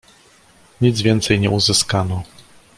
"Nic 0.81 1.01
więcej 1.01 1.39
nie 1.39 1.49
uzyskano." 1.49 2.23